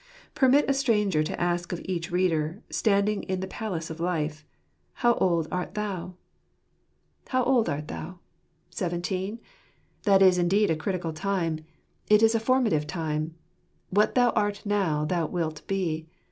Permit 0.33 0.67
a 0.67 0.73
stranger 0.73 1.21
to 1.21 1.39
ask 1.39 1.71
of 1.71 1.79
each 1.85 2.09
reader, 2.09 2.63
standing 2.71 3.21
in 3.21 3.39
the 3.39 3.45
palace 3.45 3.91
of 3.91 3.99
life," 3.99 4.43
How 5.05 5.13
old 5.17 5.47
art 5.51 5.75
thou?" 5.75 6.15
*35 7.27 7.29
"$0far 7.29 7.29
hlfo 7.29 7.29
art 7.29 7.29
ifroa? 7.29 7.31
How 7.31 7.43
old 7.43 7.69
art 7.69 7.87
thou? 7.87 8.19
Seventeen? 8.71 9.39
That 10.01 10.23
is 10.23 10.39
indeed 10.39 10.71
a 10.71 10.75
critical 10.75 11.13
time. 11.13 11.59
It 12.09 12.23
is 12.23 12.31
the 12.31 12.39
formative 12.39 12.87
time: 12.87 13.35
what 13.91 14.15
thou 14.15 14.31
art 14.31 14.65
now, 14.65 15.05
thou 15.05 15.27
wilt 15.27 15.61
be. 15.67 16.07